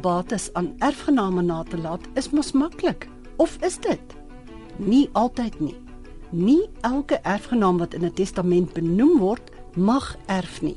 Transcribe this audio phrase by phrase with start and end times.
[0.00, 3.08] bates aan erfgename na te laat is mos maklik.
[3.36, 4.16] Of is dit?
[4.76, 5.76] Nie altyd nie.
[6.30, 10.76] Nie elke erfgenaam wat in 'n testament benoem word, mag erf nie.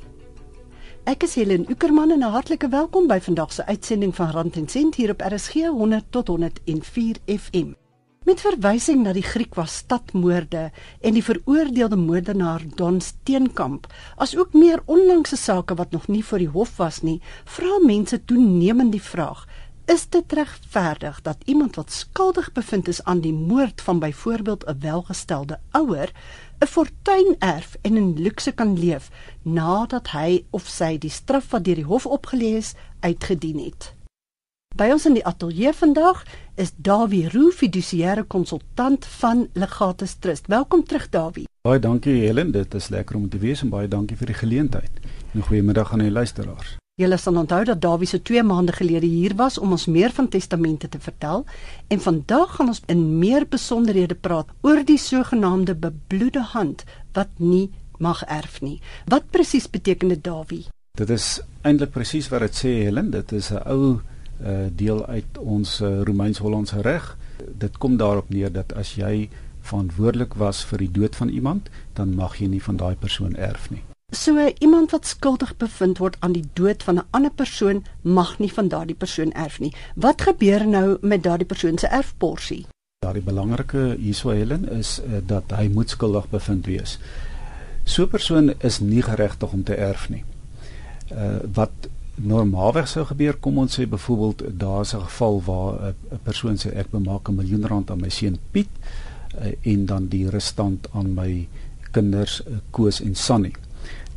[1.03, 4.67] Ek is Helen Ukerman en 'n hartlike welkom by vandag se uitsending van Rand en
[4.67, 7.82] Sent hier op RSG 100 tot 104 FM.
[8.23, 10.69] Met verwysing na die Griekwas stadmoorde
[11.03, 16.53] en die veroordeelde moordenaar Don Steenkamp, asook meer onlangse sake wat nog nie voor die
[16.53, 19.41] hof was nie, vra mense toenemend die vraag:
[19.91, 24.79] Is dit regverdig dat iemand wat skuldig bevind is aan die moord van byvoorbeeld 'n
[24.79, 26.11] welgestelde ouer,
[26.63, 29.09] 'n fortuin erf en in luukse kan leef
[29.41, 33.93] nadat hy of sy die straf wat deur die hof opgelê is uitgedien het?
[34.73, 36.23] By ons in die ateljee vandag
[36.57, 40.47] is Dawie Roo, fidusiëre konsultant van Legatus Trust.
[40.49, 41.43] Welkom terug Dawie.
[41.61, 44.95] Baie dankie Helen, dit is lekker om te wees en baie dankie vir die geleentheid.
[45.35, 46.71] 'n Goeiemiddag aan die luisteraars.
[46.97, 50.27] Julle sal onthou dat Dawie se 2 maande gelede hier was om ons meer van
[50.27, 51.45] testamente te vertel
[51.87, 57.69] en vandag gaan ons in meer besonderhede praat oor die sogenaamde bebloede hand wat nie
[57.99, 58.81] mag erf nie.
[59.05, 60.65] Wat presies beteken dit Dawie?
[60.97, 64.01] Dit is eintlik presies wat dit sê Helen, dit is 'n ou
[64.41, 67.17] uh, deel uit ons uh, Romeins-Hollandse reg.
[67.57, 69.29] Dit kom daarop neer dat as jy
[69.63, 73.69] verantwoordelik was vir die dood van iemand, dan mag jy nie van daai persoon erf
[73.71, 73.83] nie.
[74.13, 78.53] So iemand wat skuldig bevind word aan die dood van 'n ander persoon mag nie
[78.53, 79.73] van daardie persoon erf nie.
[79.95, 82.65] Wat gebeur nou met daardie persoon se erfporsie?
[82.99, 86.99] Daardie belangrike hierso Helen is uh, dat hy moet skuldig bevind wees.
[87.83, 90.23] So 'n persoon is nie geregtig om te erf nie.
[91.11, 91.71] Uh wat
[92.21, 96.89] normaalweg sou gebeur kom ons sê byvoorbeeld daar's 'n geval waar 'n persoon sê ek
[96.91, 98.69] bemaak 'n miljoen rand aan my seun Piet
[99.41, 101.47] uh, en dan die restant aan my
[101.91, 103.55] kinders uh, Koos en Sannie.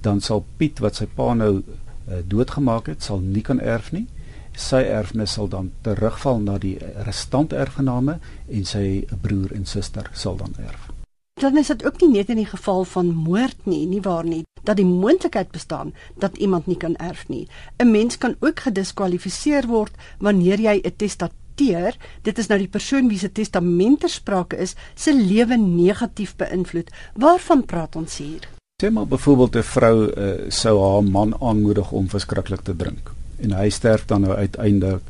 [0.01, 4.07] Dan sal Piet wat sy pa nou uh, doodgemaak het sal nie kan erf nie.
[4.53, 10.37] Sy erfenis sal dan terugval na die restant erfgename en sy broer en suster sal
[10.37, 10.96] dan erf
[11.41, 14.45] dan is dit ook nie net in die geval van moord nie, nie waar nie,
[14.65, 17.49] dat die moontlikheid bestaan dat iemand nie kan erf nie.
[17.79, 23.09] 'n Mens kan ook gediskwalifiseer word wanneer jy 'n testateur, dit is nou die persoon
[23.09, 26.91] wie se testament ter sprake is, se lewe negatief beïnvloed.
[27.15, 28.49] Waarvan praat ons hier?
[28.83, 33.53] Sê maar byvoorbeeld 'n vrou uh, sou haar man aanmoedig om verskriklik te drink en
[33.53, 35.03] hy sterf dan nou uiteindelik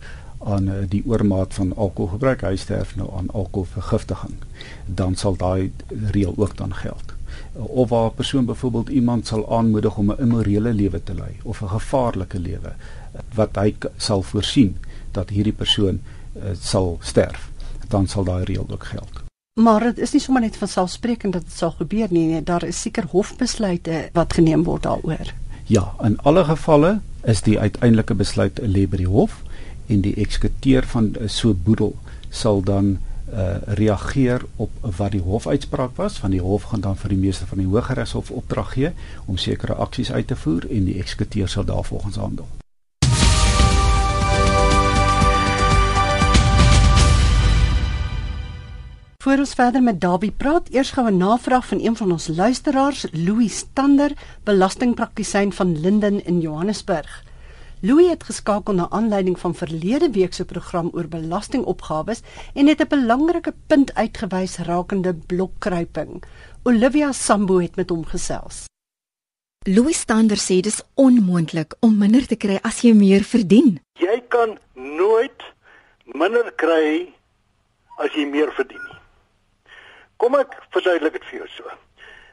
[0.45, 4.37] aan uh, die oormaat van alkoholgebruik, hy sterf nou aan alkoholvergiftiging,
[4.87, 5.73] dan sal daai
[6.13, 7.15] reël ook dan geld.
[7.57, 11.37] Uh, of waar 'n persoon byvoorbeeld iemand sal aanmoedig om 'n immorele lewe te lei
[11.43, 14.77] of 'n gevaarlike lewe uh, wat hy sal voorsien
[15.11, 16.01] dat hierdie persoon
[16.37, 17.51] uh, sal sterf,
[17.89, 19.25] dan sal daai reël ook geld.
[19.61, 22.65] Maar dit is nie sommer net van selfsprekend dat dit sal gebeur nie, nee, daar
[22.65, 25.33] is seker hofbesluite wat geneem word daaroor.
[25.65, 29.41] Ja, in alle gevalle is die uiteindelike besluit lê by die hof
[29.87, 31.97] en die eksekuteur van uh, so boedel
[32.29, 32.99] sal dan
[33.33, 37.47] uh, reageer op wat die hofuitspraak was van die hof gaan dan vir die meester
[37.47, 38.93] van die Hooggeregshof opdrag gee
[39.27, 42.47] om sekere aksies uit te voer en die eksekuteur sal daarvolgens handel.
[49.27, 53.07] Voor ons verder met Dawie praat, eers gou 'n navraag van een van ons luisteraars,
[53.13, 54.13] Louis Stander,
[54.45, 57.26] belastingpraktisyn van Linden in Johannesburg.
[57.81, 62.23] Louis het geskakel na aanleiding van verlede week se program oor belastingopgawes
[62.55, 66.23] en het 'n belangrike punt uitgewys rakende blokkruiping.
[66.63, 68.65] Olivia Sambo het met hom gesels.
[69.67, 73.81] Louis Stander sê dis onmoontlik om minder te kry as jy meer verdien.
[73.93, 75.43] Jy kan nooit
[76.05, 77.13] minder kry
[77.97, 78.99] as jy meer verdien nie.
[80.17, 81.65] Kom ek verduidelik dit vir jou so.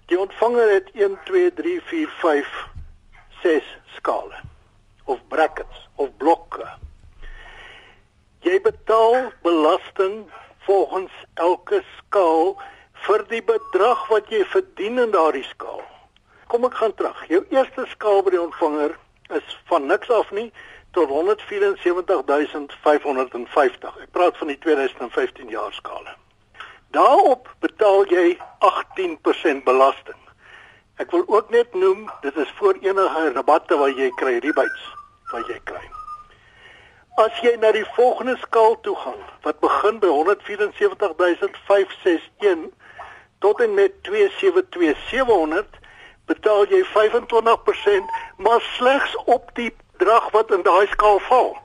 [0.06, 2.48] Die ontvanger het 1 2 3 4 5
[3.42, 3.64] 6
[3.96, 4.53] skale
[5.06, 6.68] of brackets of blokke.
[8.44, 10.32] Jy betaal belasting
[10.66, 12.62] volgens elke skaal
[13.06, 15.82] vir die bedrag wat jy verdien in daardie skaal.
[16.52, 17.20] Kom ek gaan terug.
[17.32, 18.92] Jou eerste skaal by die ontvanger
[19.36, 20.52] is van niks af nie
[20.94, 23.98] tot 174550.
[24.04, 26.06] Ek praat van die 2015 jaar skaal.
[26.94, 30.22] Daarop betaal jy 18% belasting.
[31.02, 35.03] Ek wil ook net noem, dit is voor enige rabatte wat jy kry, rebates
[35.34, 35.86] wat jy kry.
[37.22, 42.74] As jy na die volgende skaal toe gaan, wat begin by 174561
[43.44, 45.68] tot en met 272700,
[46.26, 48.06] betaal jy 25%,
[48.38, 51.58] maar slegs op die bedrag wat in daai skaal val.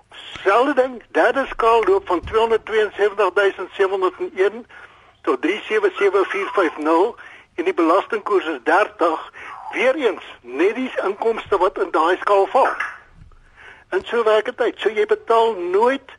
[0.42, 4.66] Selfde ding, derde skaal loop van 277701
[5.22, 7.14] tot 377450
[7.54, 9.32] en die belastingkoers is 30
[9.72, 12.68] weer eens net die inkomste wat in daai skaal val.
[13.88, 14.80] En so werk dit uit.
[14.80, 16.16] So jy betaal nooit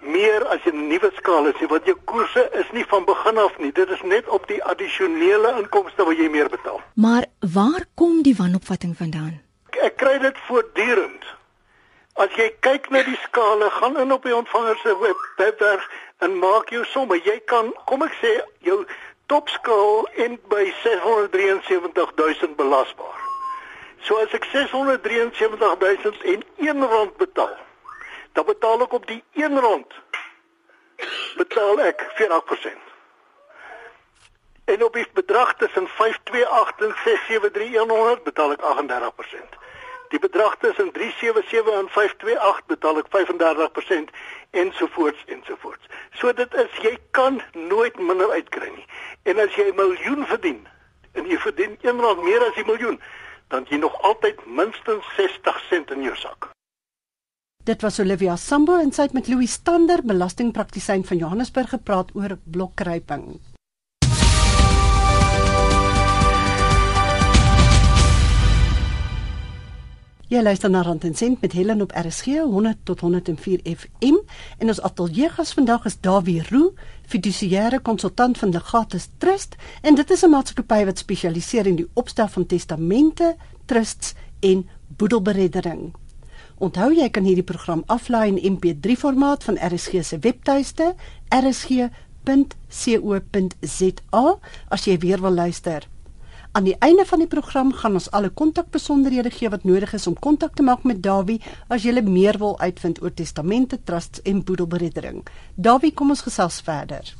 [0.00, 3.58] meer as 'n nuwe skaal is nie, want jou koerse is nie van begin af
[3.58, 3.72] nie.
[3.72, 6.80] Dit is net op die addisionele inkomste wat jy meer betaal.
[6.94, 7.24] Maar
[7.54, 9.40] waar kom die wanopvatting vandaan?
[9.70, 11.24] Ek, ek kry dit voortdurend.
[12.14, 15.88] As jy kyk na die skale, gaan in op die ontvanger se web, webwerf
[16.18, 17.20] en maak jou somme.
[17.24, 18.84] Jy kan, kom ek sê, jou
[19.26, 23.21] topskaal en by 673000 belasbaar.
[24.02, 27.56] So as ek 673001 rand betaal,
[28.32, 29.92] dan betaal ek op die 1 rand
[31.36, 32.90] betaal ek 40%.
[34.64, 39.60] En op die bedrag tussen 528 en 673100 betaal ek 38%.
[40.12, 44.10] Die bedrag tussen 377 en 528 betaal ek 35%
[44.50, 45.86] ensovoorts ensovoorts.
[46.18, 48.86] So dit is jy kan nooit minder uitkry nie.
[49.22, 50.68] En as jy 'n miljoen verdien
[51.12, 53.00] en jy verdien 1 rand meer as 'n miljoen,
[53.52, 56.50] dan jy nog altyd minstens 60 sent in jou sak.
[57.62, 62.38] Dit was Olivia Sambo en sy het met Louis Stander, belastingpraktisyn van Johannesburg gepraat oor
[62.42, 63.28] blokkryping.
[70.32, 74.14] Jy luister na Rand en Sent met Helen op RSG 100 tot 104 FM
[74.58, 76.70] en ons ateljee gas vandag is Dawie Roo,
[77.04, 82.28] fidusiëre konsultant van Legatus Trust en dit is 'n maatskappy wat spesialiseer in die opstel
[82.28, 83.36] van testamente,
[83.66, 85.92] trusts en boedelbereddering.
[86.58, 90.94] Onthou jy kan hierdie program aflaai in MP3 formaat van RSG se webtuiste
[91.28, 91.98] rsg.co.za
[94.68, 95.91] as jy weer wil luister.
[96.52, 100.18] Aan die einde van die program gaan ons alle kontakbesonderhede gee wat nodig is om
[100.20, 101.38] kontak te maak met Dawie
[101.72, 105.22] as jy meer wil uitvind oor testamente, trusts en boedelbereddering.
[105.54, 107.14] Dawie, kom ons gesels verder.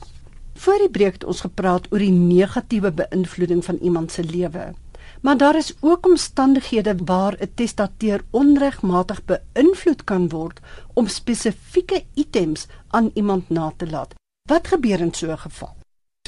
[0.55, 4.75] Voor die breek het ons gepraat oor die negatiewe beïnvloeding van iemand se lewe.
[5.23, 10.61] Maar daar is ook omstandighede waar 'n testateur onregmatig beïnvloed kan word
[10.93, 14.15] om spesifieke items aan iemand na te laat.
[14.49, 15.77] Wat gebeur in so 'n geval?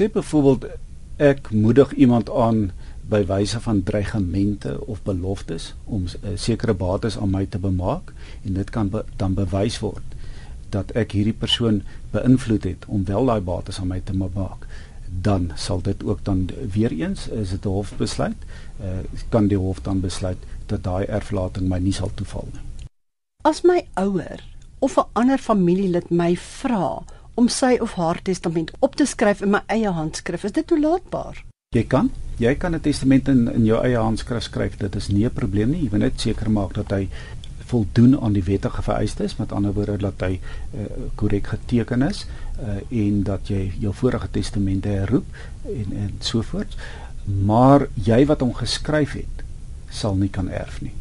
[0.01, 0.67] Sê byvoorbeeld
[1.17, 2.73] ek moedig iemand aan
[3.09, 8.13] by wyse van dreigemente of beloftes om uh, sekere bates aan my te bemaak
[8.45, 10.17] en dit kan be dan bewys word
[10.75, 11.83] dat ek hierdie persoon
[12.15, 14.67] beïnvloed het om wel daai bates aan my te bemaak.
[15.23, 18.41] Dan sal dit ook dan weer eens is dit 'n hofbesluit
[18.81, 18.99] uh,
[19.29, 22.89] kan die hof dan besluit dat daai erflating my nie sal toeval nie.
[23.43, 24.43] As my ouer
[24.79, 27.03] of 'n ander familielid my vra
[27.35, 31.45] om sy of haar testament op te skryf in my eie handskrif is dit toelaatbaar
[31.75, 34.77] Jy kan, jy kan 'n testament in in jou eie handskrif skryf.
[34.77, 35.83] Dit is nie 'n probleem nie.
[35.83, 37.09] Jy moet net seker maak dat hy
[37.65, 40.41] voldoen aan die wettige vereistes, met ander woorde dat hy
[40.75, 40.81] eh,
[41.15, 42.27] korrek uh, geteken is
[42.61, 45.25] uh, en dat jy jou vorige testamente herroep
[45.65, 46.77] en en so voort.
[47.25, 49.45] Maar jy wat hom geskryf het,
[49.91, 50.93] sal nie kan erf nie.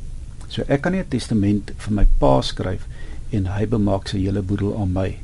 [0.48, 2.88] So ek kan nie 'n testament vir my pa skryf
[3.30, 5.18] en hy bemaak sy hele boedel aan my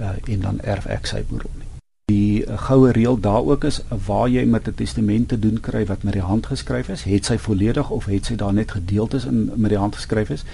[0.00, 1.65] uh, en dan erf ek sy boedel nie
[2.06, 6.02] die goue reël daar ook is waar jy met 'n testament te doen kry wat
[6.02, 9.50] met die hand geskryf is, het sy volledig of het sy daar net gedeeltes in
[9.56, 10.44] met die hand geskryf is,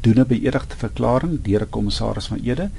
[0.00, 2.70] doen 'n beëdigde verklaring deur 'n kommissaris van ede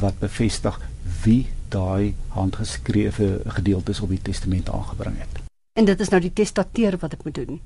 [0.00, 0.80] wat bevestig
[1.22, 5.40] wie daai handgeskrewe gedeeltes op die testament aangebring het.
[5.72, 7.60] En dit is nou die testateur wat dit moet doen.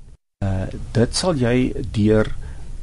[0.45, 2.35] Uh dit sal jy deur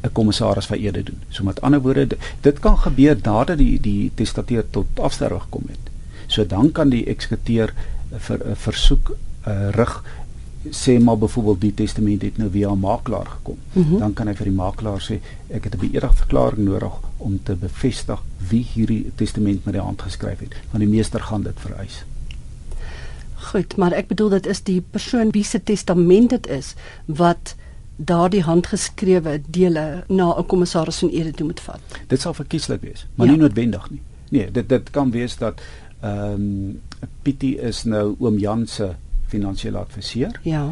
[0.03, 1.23] 'n kommissaris van ede doen.
[1.29, 5.90] So met ander woorde, dit kan gebeur nadat die die testateur tot afsterwe gekom het.
[6.31, 7.75] So dan kan die eksekuteur
[8.11, 9.13] vir 'n versoek
[9.47, 10.03] uh, rig
[10.71, 13.59] sê maar byvoorbeeld die testament het nou via 'n makelaar gekom.
[13.73, 13.99] Mm -hmm.
[13.99, 17.55] Dan kan hy vir die makelaar sê ek het 'n beëdigde verklaring nodig om te
[17.55, 20.55] bevestig wie hierdie testament met die hand geskryf het.
[20.71, 22.05] Want die meester gaan dit vereis.
[23.35, 26.75] Goed, maar ek bedoel dit is die persoon wie se testament dit is
[27.07, 27.55] wat
[27.97, 31.81] daardie handgeskrewe dele na 'n kommissaris van ede toe moet vat.
[32.07, 33.33] Dit sal verkieslik wees, maar ja.
[33.33, 34.01] nie noodwendig nie.
[34.31, 35.61] Nee, dit dit kan wees dat
[36.01, 36.81] Ehm um,
[37.23, 38.95] Pietie is nou oom Jan se
[39.29, 40.41] finansiële adviseur.
[40.45, 40.65] Ja.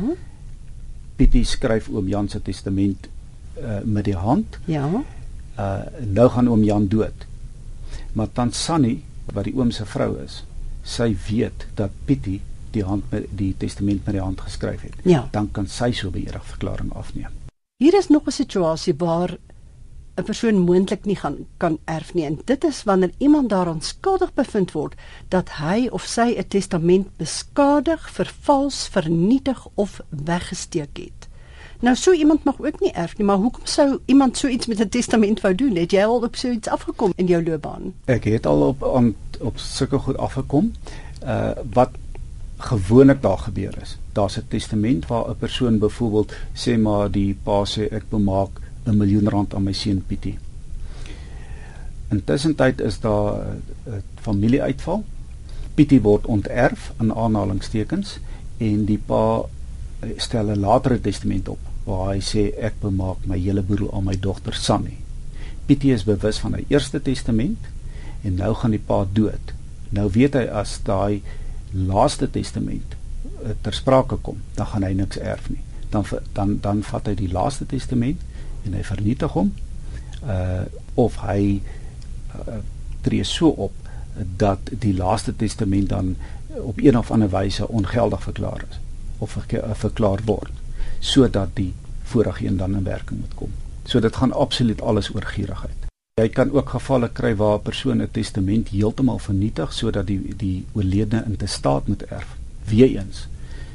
[1.16, 3.08] Pietie skryf oom Jan se testament
[3.60, 4.58] uh, met die hand.
[4.64, 4.88] Ja.
[5.58, 7.26] Uh nou gaan oom Jan dood.
[8.12, 10.42] Maar tant Sannie wat die oom se vrou is,
[10.82, 12.40] sy weet dat Pietie
[12.72, 14.96] die hand met die testament met die hand geskryf het.
[15.04, 15.26] Ja.
[15.32, 17.32] Dan kan sy so 'n beëdigde verklaring afneem.
[17.76, 19.36] Hier is nog 'n situasie waar
[20.18, 22.24] 'n persoon moontlik nie gaan kan erf nie.
[22.24, 24.94] En dit is wanneer iemand daaraan skuldig bevind word
[25.28, 31.28] dat hy of sy 'n testament beskadig, vervals, vernietig of weggesteek het.
[31.80, 34.80] Nou so iemand mag ook nie erf nie, maar hoekom sou iemand so iets met
[34.80, 35.76] 'n testament wou doen?
[35.76, 37.94] Het jy al op so iets afgekom in jou loopbaan?
[38.04, 40.72] Ek het al op aan op sulke goed afgekom.
[41.24, 41.90] Uh wat
[42.56, 43.98] gewoonlik daar gebeur is.
[44.12, 48.50] Daar's 'n testament waar 'n persoon byvoorbeeld sê maar die pa sê ek bemaak
[48.88, 50.38] 'n miljoen rand aan my seun Pietie.
[52.08, 55.04] Intussen tyd is daar 'n uh, familieuitval.
[55.74, 58.18] Pietie word onterf in aanhalingstekens
[58.58, 63.38] en die pa uh, stel 'n latere testament op waar hy sê ek bemaak my
[63.38, 64.98] hele boedel aan my dogter Sannie.
[65.66, 67.58] Pietie is bewus van 'n eerste testament
[68.22, 69.54] en nou gaan die pa dood.
[69.90, 71.22] Nou weet hy as daai
[71.72, 72.96] laaste testament
[73.62, 75.62] ter sprake kom, dan gaan hy niks erf nie.
[75.90, 78.20] Dan dan dan vat hy die laaste testament
[78.68, 79.52] en hy vernietig hom.
[80.24, 80.64] Uh
[80.98, 81.60] of hy
[82.34, 82.58] uh,
[83.06, 83.88] tree so op
[84.36, 86.16] dat die laaste testament dan
[86.58, 88.80] op een of ander wyse ongeldig verklaar is
[89.18, 90.50] of ver, verklaar word
[90.98, 91.72] sodat die
[92.02, 93.52] vorige een dan in werking moet kom.
[93.84, 95.86] So dit gaan absoluut alles oor gierigheid.
[96.18, 100.66] Jy kan ook gevalle kry waar 'n persoon 'n testament heeltemal vernietig sodat die die
[100.72, 102.36] oorledene in te staat moet erf.
[102.64, 103.28] Weereens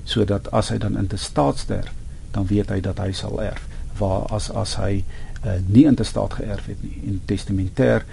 [0.03, 1.93] sodat as hy dan in te staat sterf,
[2.31, 3.67] dan weet hy dat hy sal erf.
[3.97, 5.03] Waar as as hy
[5.45, 8.05] uh, nie in te staat geërf het nie en testamentêr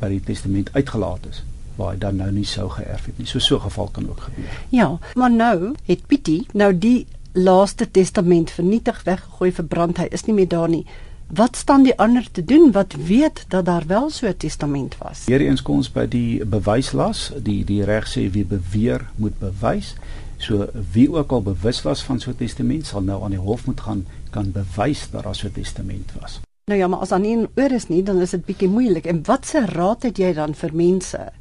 [0.00, 1.42] by die testament uitgelaat is
[1.80, 3.28] waar hy dan nou nie sou geërf het nie.
[3.28, 4.56] So so geval kan ook gebeur.
[4.74, 10.02] Ja, maar nou het Pietie nou die laaste testament vernietig, weggegooi, verbrand.
[10.02, 10.84] Hy is nie meer daar nie.
[11.30, 15.26] Wat staan die ander te doen wat weet dat daar wel so 'n testament was?
[15.26, 19.94] Hiereens kom ons by die bewyslas, die die reg sê wie beweer moet bewys.
[20.40, 23.66] So wie ook al bewus was van so 'n testament sal nou aan die hof
[23.66, 26.40] moet gaan kan bewys dat daar so 'n testament was.
[26.64, 29.06] Nou ja, maar as dan nie oor is nie, dan is dit bietjie moeilik.
[29.06, 31.32] En watse raad het jy dan vir mense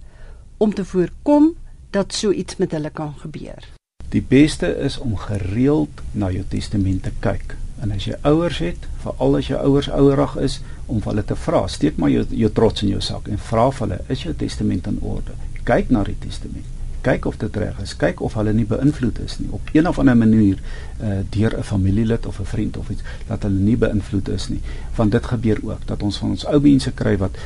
[0.58, 1.56] om te voorkom
[1.90, 3.68] dat so iets met hulle kan gebeur?
[4.10, 7.56] Die beste is om gereeld na jou testament te kyk.
[7.80, 11.68] En as jy ouers het, veral as jou ouers ouerig is, om hulle te vra,
[11.68, 14.88] steek maar jou jou trots in jou sak en vra vir hulle, is jou testament
[14.88, 15.38] in orde?
[15.64, 16.79] Kyk na die testament.
[17.02, 17.96] Kyk of dit reg is.
[17.96, 20.60] Kyk of hulle nie beïnvloed is nie op een of ander manier
[21.02, 24.62] uh deur 'n familielid of 'n vriend of iets dat hulle nie beïnvloed is nie.
[24.96, 27.38] Want dit gebeur ook dat ons van ons ou mense kry wat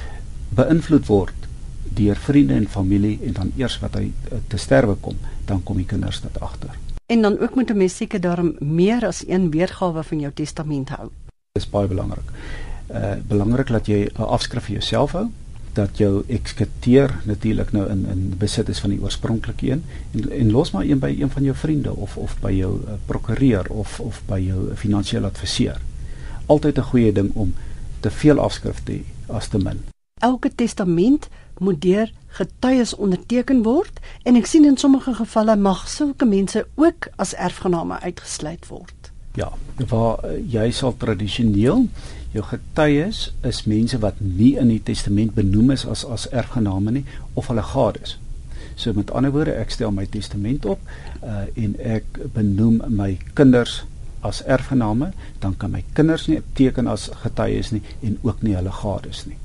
[0.50, 1.34] beïnvloed word
[1.94, 5.78] deur vriende en familie en dan eers wat hy uh, te sterwe kom dan kom
[5.78, 6.70] die kinders dit agter.
[7.06, 10.90] En dan ook moet 'n mens seker daarom meer as een weergawe van jou testament
[10.90, 11.10] hou.
[11.52, 12.32] Dis baie belangrik.
[12.92, 15.28] Uh belangrik dat jy 'n afskrif vir jouself hou
[15.74, 20.52] dat jou eksekuteur natuurlik nou in in besit is van die oorspronklike een en, en
[20.52, 24.00] los maar een by een van jou vriende of of by jou uh, prokureur of
[24.00, 25.82] of by jou finansiële adviseur.
[26.46, 27.54] Altyd 'n goeie ding om
[28.00, 29.80] te veel afskrifte te as te min.
[30.20, 31.28] Elke testament
[31.58, 37.08] moet deur getuies onderteken word en ek sien in sommige gevalle mag sulke mense ook
[37.16, 39.03] as erfgename uitgesluit word.
[39.34, 39.52] Ja,
[39.90, 41.88] waar uh, jy sal tradisioneel
[42.34, 47.06] jou getuies is mense wat nie in die testament benoem is as as erfgename nie
[47.34, 48.18] of hulle gades.
[48.76, 50.82] So met ander woorde, ek stel my testament op
[51.22, 53.84] uh, en ek benoem my kinders
[54.24, 55.12] as erfgename,
[55.44, 59.38] dan kan my kinders nie teken as getuies nie en ook nie hulle gades nie.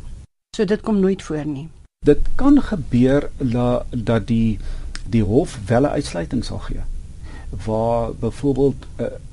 [0.56, 1.66] So dit kom nooit voor nie.
[2.06, 4.58] Dit kan gebeur la, dat die
[5.08, 6.84] die hof wel 'n uitsluiting sal gee
[7.64, 8.86] waar byvoorbeeld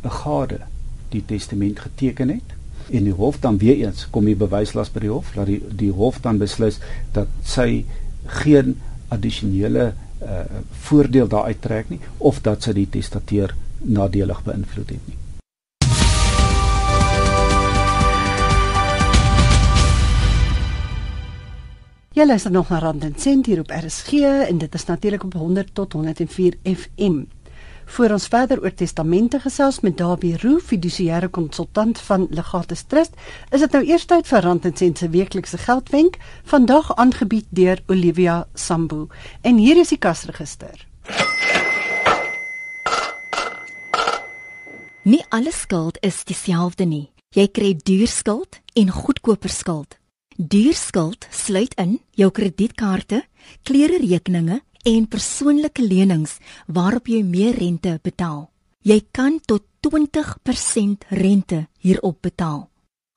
[0.03, 0.59] 'n gade
[1.09, 2.55] die testament geteken het
[2.91, 5.91] en die hof dan weer eens kom die bewyslas by die hof dat die die
[5.91, 6.79] hof dan beslis
[7.11, 7.85] dat sy
[8.25, 9.93] geen addisionele
[10.23, 10.39] uh,
[10.87, 15.23] voordeel daaruit trek nie of dat sy die testateur nadelig beïnvloed het nie
[22.15, 25.33] Jy luister nog na Rand en Sent hier op RSG en dit is natuurlik op
[25.33, 27.25] 100 tot 104 FM.
[27.85, 33.13] Voor ons verder oor testamente gesels met Dawie Roo, fidusiëre konsultant van Legatus Trust,
[33.51, 37.83] is dit nou eers tyd vir Rand en Sent se weeklikse geldwenk, vandag aangebied deur
[37.87, 39.05] Olivia Sambu.
[39.41, 40.87] En hier is die kasregister.
[45.05, 47.11] Nie alle skuld is dieselfde nie.
[47.37, 49.99] Jy kry duur skuld en goedkoper skuld.
[50.35, 53.21] Duurskuld sluit in jou kredietkaarte,
[53.63, 56.37] klererekeninge en persoonlike lenings
[56.67, 58.45] waarop jy meer rente betaal.
[58.85, 62.67] Jy kan tot 20% rente hierop betaal.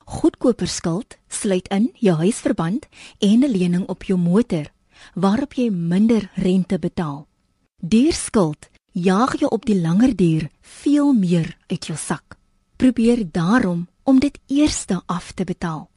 [0.08, 2.88] Goedkoper skuld sluit in jou huisverband
[3.20, 4.72] en 'n lening op jou motor
[5.14, 7.26] waarop jy minder rente betaal.
[7.82, 12.36] Duurskuld jaag jou op die langer duur veel meer uit jou sak.
[12.76, 15.90] Probeer daarom om dit eers af te betaal.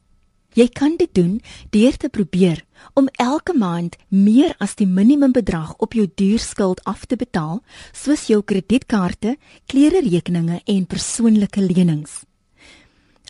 [0.52, 1.38] Jy kan dit doen
[1.72, 2.60] deur te probeer
[2.98, 8.42] om elke maand meer as die minimumbedrag op jou duurskuld af te betaal, soos jou
[8.42, 12.22] kredietkaarte, klererekeninge en persoonlike lenings.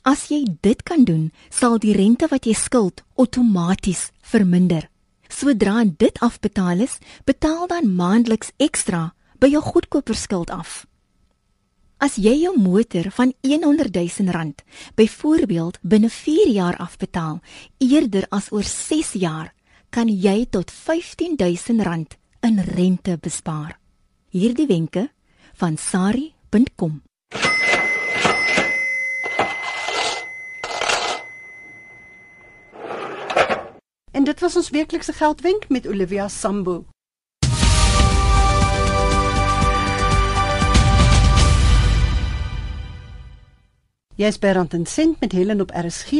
[0.02, 4.88] As jy dit kan doen, sal die rente wat jy skuld outomaties verminder.
[5.30, 10.82] Sodra dit afbetaal is, betaal dan maandeliks ekstra by jou goedkoper skuld af.
[12.02, 14.62] As jy jou motor van 100 000 rand
[14.98, 17.38] byvoorbeeld binne 4 jaar afbetaal
[17.78, 19.52] eerder as oor 6 jaar,
[19.90, 23.78] kan jy tot 15 000 rand in rente bespaar.
[24.34, 25.12] Hierdie wenke
[25.54, 27.02] van sari.com
[34.10, 36.91] En dit was ons weeklikse geldwenk met Olivia Sambo.
[44.20, 46.12] Jy is by Rand en Sent met Helen op RSG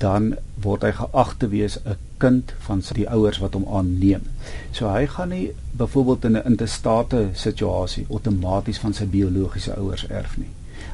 [0.00, 4.22] dan word hy geag te wees 'n kind van sy ouers wat hom aanneem.
[4.72, 10.36] So hy gaan nie byvoorbeeld in 'n intestate situasie outomaties van sy biologiese ouers erf
[10.38, 10.50] nie.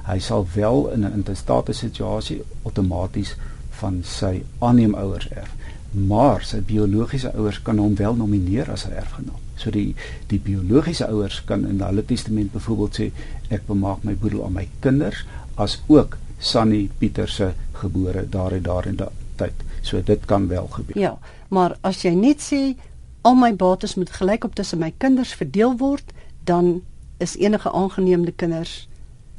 [0.07, 3.37] Hy sal wel in 'n intestate situasie outomaties
[3.71, 5.55] van sy aanneemouers erf.
[5.93, 9.41] Maar sy biologiese ouers kan hom wel nomineer as 'n erfgenaam.
[9.57, 9.95] So die
[10.27, 13.11] die biologiese ouers kan in hulle testament byvoorbeeld sê
[13.49, 18.63] ek bemaak my boedel aan my kinders as ook Sunny Pieter se gebore daar en
[18.63, 19.65] daar in daai tyd.
[19.81, 20.99] So dit kan wel gebeur.
[20.99, 22.77] Ja, maar as jy net sê
[23.23, 26.13] al my bates moet gelykop tussen my kinders verdeel word,
[26.45, 26.83] dan
[27.19, 28.89] is enige aangeneemde kinders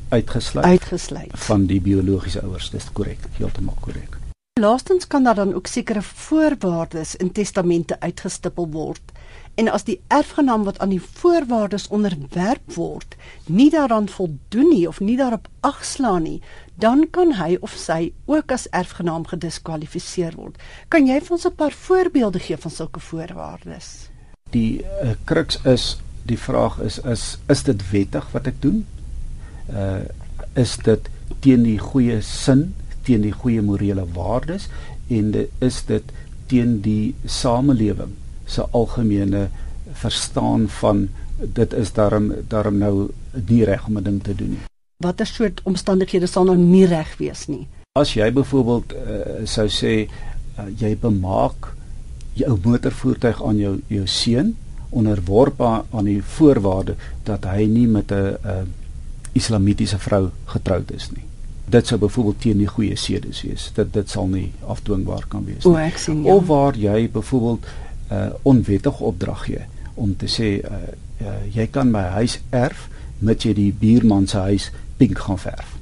[0.09, 2.69] uitgesluit uitgesluit van die biologiese ouers.
[2.71, 4.17] Dis korrek, heeltemal korrek.
[4.59, 9.13] Laastens kan daar dan ook sekere voorwaardes in testamente uitgestipel word
[9.57, 14.99] en as die erfgenaam wat aan die voorwaardes onderwerp word, nie daaraan voldoen nie of
[14.99, 16.41] nie daarop agslaan nie,
[16.79, 20.57] dan kan hy of sy ook as erfgenaam gediskwalifiseer word.
[20.93, 24.09] Kan jy vir ons 'n paar voorbeelde gee van sulke voorwaardes?
[24.51, 28.85] Die uh, kruks is die vraag is is is dit wettig wat ek doen?
[29.69, 30.05] Uh
[30.53, 31.09] is dit
[31.39, 34.69] teen die goeie sin, teen die goeie morele waardes
[35.07, 36.03] en dit is dit
[36.47, 38.13] teen die samelewing
[38.45, 39.49] se algemene
[39.93, 43.11] verstaan van dit is daarom daarom nou
[43.49, 44.65] nie reg om 'n ding te doen nie.
[44.97, 47.67] Watter soort omstandighede sal nou nie reg wees nie?
[47.97, 51.67] As jy byvoorbeeld uh, sou sê uh, jy bemaak
[52.37, 54.55] jou motorvoertuig aan jou jou seun
[54.89, 56.95] onderworpe aan die voorwaarde
[57.29, 58.63] dat hy nie met 'n uh,
[59.37, 61.25] islamitiese vrou getroud is nie.
[61.69, 63.69] Dit sou byvoorbeeld teen die goeie sedes wees.
[63.75, 65.73] Dit dit sal nie afdwingbaar kan wees nie.
[65.73, 66.33] O, ek sien ja.
[66.33, 67.65] Of waar jy byvoorbeeld
[68.11, 69.61] uh onwettig opdrag gee
[69.93, 70.75] om te sê uh,
[71.21, 75.77] uh jy kan my huis erf met jy die buurman se huis pink gaan verf.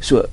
[0.00, 0.24] So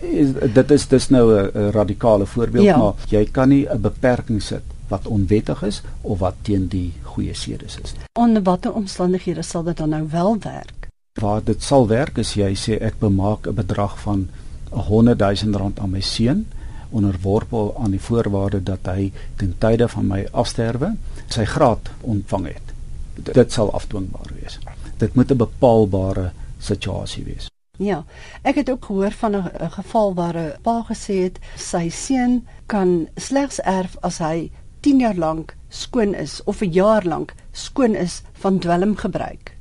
[0.00, 2.76] is, dit is dis nou 'n radikale voorbeeld ja.
[2.76, 7.34] maar jy kan nie 'n beperking sit wat onwettig is of wat teen die goeie
[7.34, 7.94] sedes is.
[8.12, 10.88] Onder watter omstandighede sal dit dan nou wel werk?
[11.12, 14.28] Waar dit sal werk is jy sê ek bemaak 'n bedrag van
[14.70, 16.46] 100 000 rand aan my seun
[16.90, 20.94] onderworpe aan die voorwaarde dat hy ten tye van my afsterwe
[21.28, 22.74] sy graad ontvang het.
[23.14, 24.58] Dit sal afdwingbaar wees.
[24.96, 27.48] Dit moet 'n bepaalbare situasie wees.
[27.76, 28.04] Ja,
[28.42, 33.08] ek het ook gehoor van 'n geval waar 'n pa gesê het sy seun kan
[33.16, 38.22] slegs erf as hy 10 jaar lank skoon is of 'n jaar lank skoon is
[38.32, 39.56] van dwelmgebruik.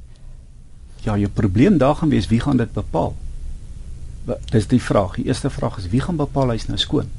[1.01, 3.15] Ja, jou probleem daar gaan wees wie gaan dit bepaal?
[4.25, 5.15] dis die vraag.
[5.15, 7.10] Die eerste vraag is wie gaan bepaal hy's nou skoon?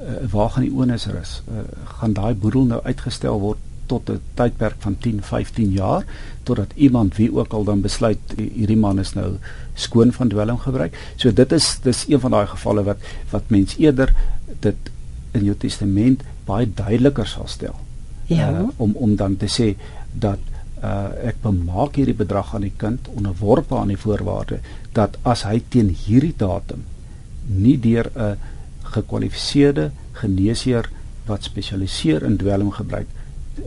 [0.00, 1.42] Uh, waar gaan die onus rus?
[1.48, 1.64] Uh,
[2.00, 3.58] gaan daai boedel nou uitgestel word
[3.90, 6.04] tot 'n tydperk van 10, 15 jaar
[6.42, 9.36] totdat iemand wie ook al dan besluit hierdie man is nou
[9.74, 10.96] skoon van dwelm gebruik.
[11.16, 14.14] So dit is dis een van daai gevalle wat wat mens eerder
[14.60, 14.90] dit
[15.32, 17.76] in jou testament baie duideliker sal stel.
[18.26, 18.50] Ja.
[18.50, 19.74] Uh, om om dan te sê
[20.12, 20.38] dat
[20.82, 24.60] uh, ek bemaak hierdie bedrag aan die kind onderworpe aan die voorwaarde
[24.96, 26.84] dat as hy teen hierdie datum
[27.46, 28.36] nie deur 'n
[28.94, 30.90] gekwalifiseerde geneesheer
[31.26, 33.06] wat spesialiseer in dwelm gebruik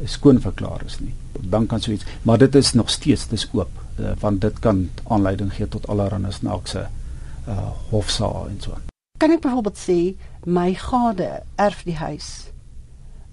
[0.05, 3.69] skoon verklaar is nie dan kan so iets maar dit is nog steeds dis oop
[3.99, 6.87] uh, want dit kan aanleiding gee tot allerlei snaakse
[7.47, 8.77] uh, hofsaal en so
[9.17, 9.99] kan ek byvoorbeeld sê
[10.45, 12.31] my gade erf die huis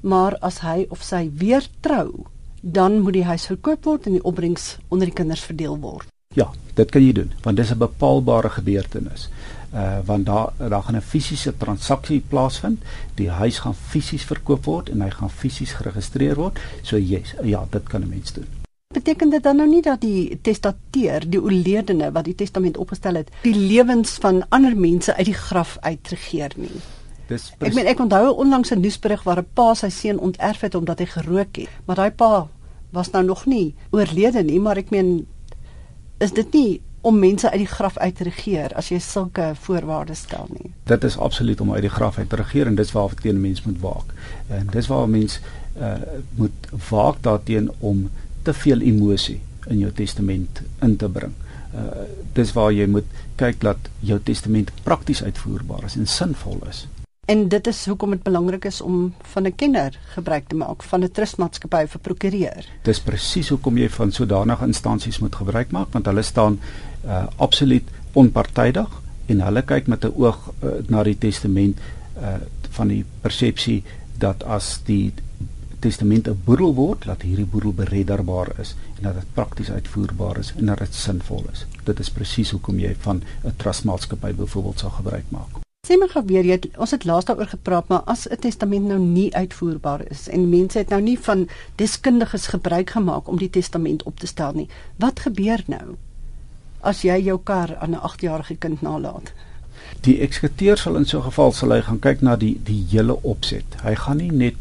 [0.01, 2.27] maar as hy of sy weer trou
[2.61, 6.09] dan moet die huis verkoop word en die opbrengs onder die kinders verdeel word.
[6.37, 9.29] Ja, dit kan jy doen want dis 'n bepaalbare gebeurtenis.
[9.75, 12.83] Uh want daar daar gaan 'n fisiese transaksie plaasvind.
[13.15, 16.59] Die huis gaan fisies verkoop word en hy gaan fisies geregistreer word.
[16.83, 18.47] So yes, ja, dit kan 'n mens doen.
[18.95, 23.31] Beteken dit dan nou nie dat die testateur, die oorledene wat die testament opgestel het,
[23.43, 26.81] die lewens van ander mense uit die graf uitregeer nie?
[27.29, 30.75] Dis Ek meen ek onthou onlangs 'n nuusberig waar 'n pa sy seun onterf het
[30.75, 32.49] omdat hy gerook het, maar daai pa
[32.91, 35.27] was nou nog nie oorlede nie, maar ek meen
[36.19, 40.25] is dit nie om mense uit die graf uit te regeer as jy sulke voorwaardes
[40.27, 40.73] stel nie.
[40.85, 43.63] Dit is absoluut om uit die graf uit te regeer en dis waar teen mens
[43.65, 44.15] moet waak.
[44.49, 45.39] En dis waar mens
[45.81, 45.95] uh,
[46.37, 48.11] moet waak daarteen om
[48.43, 51.37] te veel emosie in jou testament in te bring.
[51.75, 56.85] Uh dis waar jy moet kyk dat jou testament prakties uitvoerbaar is en sinvol is.
[57.31, 61.05] En dit is hoekom dit belangrik is om van 'n kenner gebruik te maak van
[61.05, 62.67] 'n trustmaatskappy vir prokureur.
[62.83, 66.59] Dis presies hoekom jy van sodanige instansies moet gebruik maak want hulle staan
[67.07, 71.79] uh absoluut onpartydig en hulle kyk met 'n oog uh, na die testament
[72.17, 72.35] uh
[72.71, 73.85] van die persepsie
[74.19, 75.13] dat as die
[75.79, 80.53] testament 'n boedel word, dat hierdie boedel beredderbaar is en dat dit prakties uitvoerbaar is
[80.57, 81.67] en dat dit sinvol is.
[81.85, 85.70] Dit is presies hoekom jy van 'n trustmaatskappy byvoorbeeld sal gebruik maak.
[85.91, 88.87] Sê my gou weer, jy het, ons het laas daaroor gepraat, maar as 'n testament
[88.87, 91.49] nou nie uitvoerbaar is en mense het nou nie van
[91.83, 95.97] deskundiges gebruik gemaak om die testament op te stel nie, wat gebeur nou?
[96.81, 99.33] As jy jou kar aan 'n 8-jarige kind nalat.
[100.01, 103.23] Die eksekuteur sal in so 'n geval sal hy gaan kyk na die die hele
[103.23, 103.67] opset.
[103.83, 104.55] Hy gaan nie net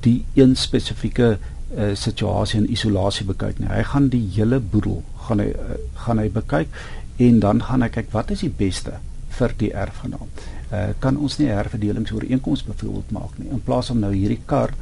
[0.00, 1.38] die een spesifieke
[1.76, 3.68] uh, situasie in isolasie bekyk nie.
[3.68, 6.68] Hy gaan die hele boedel gaan hy uh, gaan hy bekyk
[7.16, 8.92] en dan gaan hy kyk wat is die beste
[9.38, 10.28] vir die erfgenaam.
[10.72, 14.74] Uh, kan ons nie herverdelingsooreenkomste byvoorbeeld maak nie in plaas om nou hierdie kar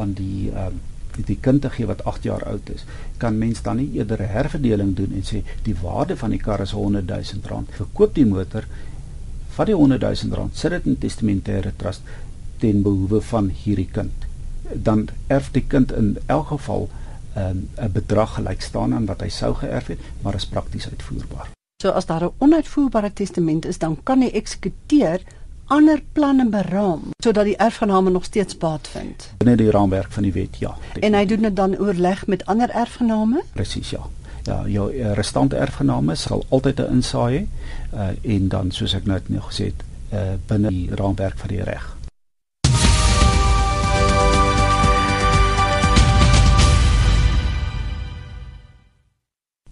[0.00, 0.70] aan die uh,
[1.12, 2.86] die kind te gee wat 8 jaar oud is,
[3.20, 6.60] kan mens dan nie eerder 'n herverdeling doen en sê die waarde van die kar
[6.60, 7.68] is 100 000 rand.
[7.76, 8.64] Verkoop die motor
[9.52, 12.00] vat die 100 000 rand, sit dit in testamentêre trust
[12.58, 14.28] ten behoewe van hierdie kind
[14.74, 16.88] dan erf die kind in elk geval
[17.34, 20.88] ehm, 'n um, bedrag gelyk staan aan wat hy sou geërf het, maar is prakties
[20.88, 21.61] uitvoerbaar.
[21.82, 25.20] So as daar 'n onuitvoerbare testament is, dan kan die eksekuteur
[25.66, 29.30] ander planne beraam sodat die erfgename nog steeds baat vind.
[29.36, 30.68] Binne die raamwerk van die wet, ja.
[30.68, 31.02] Definitief.
[31.02, 33.42] En hy doen dit dan oorleg met ander erfgename?
[33.52, 34.00] Presies, ja.
[34.42, 37.46] Ja, jou uh, restante erfgename sal altyd 'n insaai hê
[37.94, 41.62] uh, en dan soos ek nou net gesê het, uh, binne die raamwerk van die
[41.62, 41.96] reg.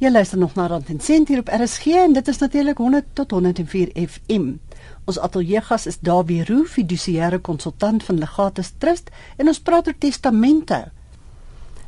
[0.01, 3.09] Jy luister nog na Rand en Sent hier op RSG en dit is natuurlik 100
[3.13, 4.47] tot 104 FM.
[5.05, 10.79] Ons ateljeegas is Dawie Roo, fidusiëre konsultant van Legatus Trust en ons praat oor testamente.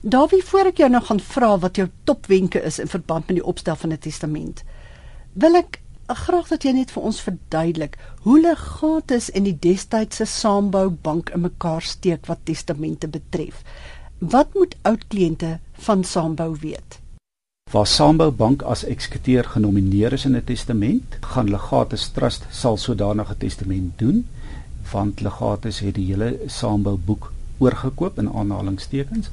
[0.05, 3.49] Dawie, voor ek jou nou gaan vra wat jou topwenke is in verband met die
[3.55, 4.61] opstel van 'n testament,
[5.33, 7.97] wil ek graag dat jy net vir ons verduidelik
[8.29, 13.65] hoe Legatus en die destydse Saambou Bank in mekaar steek wat testamente betref.
[14.19, 17.02] Wat moet oud kliënte van Saambou weet?
[17.73, 23.37] Waar Sambou Bank as eksekuteur genomineer is in 'n testament, gaan Legatus Trust sal sodanige
[23.37, 24.27] testament doen
[24.91, 29.31] want Legatus het die hele Sambou boek oorgekoop in aanhalingstekens.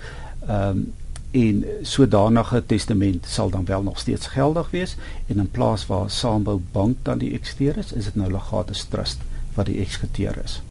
[0.48, 0.94] Ehm um,
[1.32, 4.96] en sodanige testament sal dan wel nog steeds geldig wees
[5.28, 9.22] en in plaas waar Sambou Bank dan die eksekuteur is, is dit nou Legatus Trust
[9.54, 10.62] wat die eksekuteur is.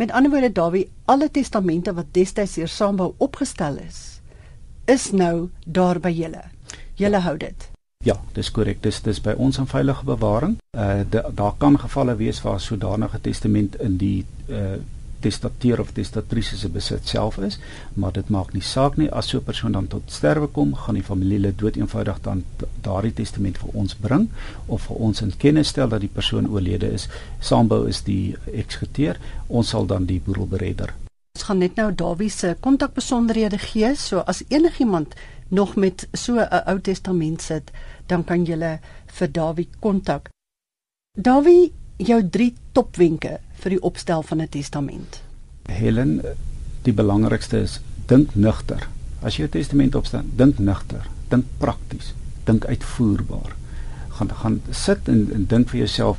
[0.00, 4.20] Met ander woorde Dawie, alle testamente wat destyds deur Sambou opgestel is,
[4.84, 6.55] is nou daar by julle.
[6.96, 7.70] Julle hou dit.
[8.04, 8.82] Ja, dis korrek.
[8.82, 10.58] Dis dis by ons in veilige bewaring.
[10.72, 14.76] Uh daar kan gevalle wees waar sodanige testament in die uh
[15.20, 17.58] testateur of testatrice se besit self is,
[17.94, 20.94] maar dit maak nie saak nie as so 'n persoon dan tot sterwe kom, gaan
[20.94, 22.44] die familielid dood eenvoudig dan
[22.82, 24.28] daardie testament vir ons bring
[24.66, 27.08] of vir ons in kennis stel dat die persoon oorlede is.
[27.40, 30.94] Saambou is die eksekuteur, ons sal dan die boedel beredder.
[31.34, 35.14] Ons gaan net nou Dawie se kontakbesonderhede gee, so as enigiemand
[35.48, 37.70] nog met so 'n Ou Testament sit,
[38.06, 40.28] dan kan jy vir Dawie kontak.
[41.12, 45.22] Dawie, jou drie topwenke vir die opstel van 'n testament.
[45.62, 46.22] Helen,
[46.82, 48.88] die belangrikste is dink nugter.
[49.22, 53.56] As jy 'n testament opstel, dink nugter, dink prakties, dink uitvoerbaar.
[54.08, 56.18] Gaan gaan sit en, en dink vir jouself,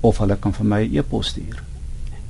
[0.00, 1.62] of hulle kan vir my 'n e e-pos stuur.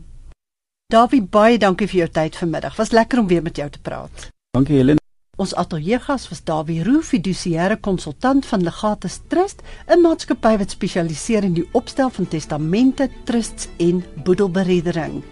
[0.88, 2.78] Dawie, baie dankie vir jou tyd vanmiddag.
[2.80, 4.30] Was lekker om weer met jou te praat.
[4.56, 5.02] Dankie Helen.
[5.36, 11.54] Ons ateljeegas was Dawie Roo, fidusiëre konsultant van Legatus Trust, 'n maatskappy wat spesialiseer in
[11.54, 15.24] die opstel van testamente, trusts en boedelberedering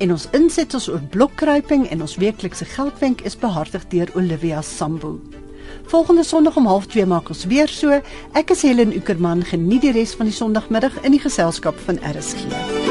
[0.00, 5.20] en ons insetsels oor blokkruiping en ons weeklikse geldwenk is behartig deur Olivia Sambu.
[5.86, 8.00] Volgende Sondag om 12:30 maak ons weer so.
[8.32, 9.44] Ek is Helen Ukerman.
[9.44, 12.89] Geniet die res van die Sondagmiddag in die geselskap van RSG.